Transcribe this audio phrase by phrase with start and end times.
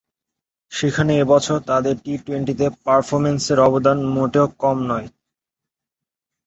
[0.71, 5.07] সেখানে এ বছর তাঁদের টি টোয়েন্টিতে পারফরম্যান্সের অবদান মোটেও কম নয়।